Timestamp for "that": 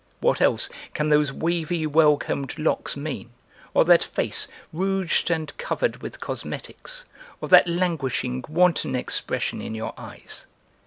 3.85-4.03, 7.49-7.67